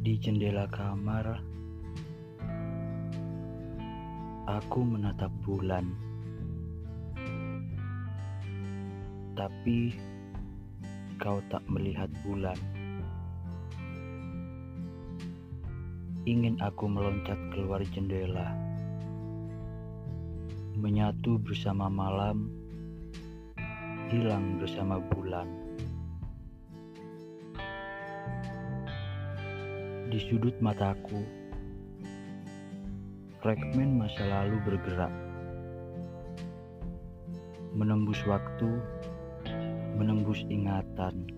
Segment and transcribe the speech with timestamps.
[0.00, 1.44] jendela kamar,
[4.48, 5.92] aku menatap bulan.
[9.36, 9.92] Tapi
[11.20, 12.56] kau tak melihat bulan.
[16.24, 18.56] Ingin aku meloncat keluar jendela,
[20.80, 22.48] menyatu bersama malam,
[24.08, 25.59] hilang bersama bulan.
[30.10, 31.22] Di sudut mataku,
[33.38, 35.14] fragmen masa lalu bergerak,
[37.78, 38.82] menembus waktu,
[39.94, 41.30] menembus ingatan,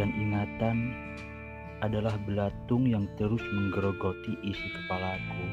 [0.00, 0.96] dan ingatan
[1.84, 5.44] adalah belatung yang terus menggerogoti isi kepalaku.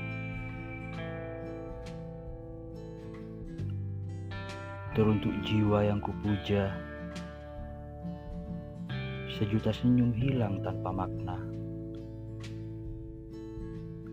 [4.96, 6.72] Teruntuk jiwa yang kupuja,
[9.38, 11.38] Sejuta senyum hilang tanpa makna.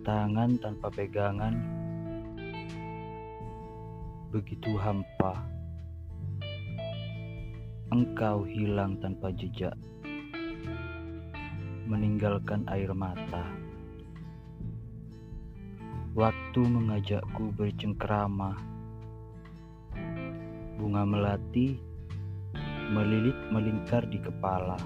[0.04, 1.56] Tangan tanpa pegangan,
[4.28, 5.48] begitu hampa.
[7.88, 9.72] Engkau hilang tanpa jejak,
[11.88, 13.48] meninggalkan air mata.
[16.12, 18.60] Waktu mengajakku bercengkerama.
[20.76, 21.80] Bunga melati
[22.92, 24.76] melilit melingkar di kepala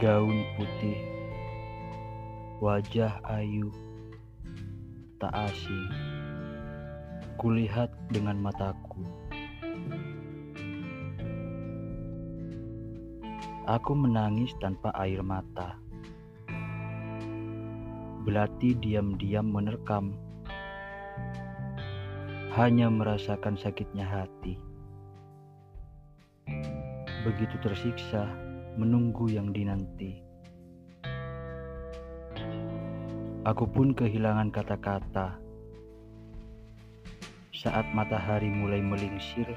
[0.00, 0.96] gaun putih,
[2.56, 3.68] wajah ayu,
[5.20, 5.92] tak asing.
[7.36, 9.04] Kulihat dengan mataku.
[13.68, 15.76] Aku menangis tanpa air mata.
[18.24, 20.16] Belati diam-diam menerkam.
[22.56, 24.56] Hanya merasakan sakitnya hati.
[27.20, 30.22] Begitu tersiksa menunggu yang dinanti.
[33.42, 35.40] Aku pun kehilangan kata-kata.
[37.56, 39.48] Saat matahari mulai melingsir,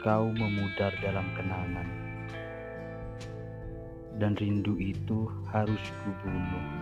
[0.00, 1.88] kau memudar dalam kenangan.
[4.18, 6.81] Dan rindu itu harus kubunuh.